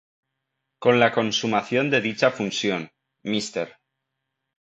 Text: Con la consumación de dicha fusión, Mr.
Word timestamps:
Con 0.79 0.99
la 0.99 1.11
consumación 1.13 1.91
de 1.91 2.01
dicha 2.01 2.31
fusión, 2.31 2.89
Mr. 3.21 3.77